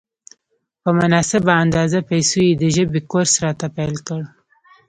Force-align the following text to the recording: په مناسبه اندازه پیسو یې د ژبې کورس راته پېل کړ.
په 0.81 0.89
مناسبه 0.99 1.51
اندازه 1.63 1.99
پیسو 2.09 2.39
یې 2.47 2.53
د 2.57 2.63
ژبې 2.75 3.01
کورس 3.11 3.33
راته 3.43 3.67
پېل 3.75 3.95
کړ. 4.07 4.21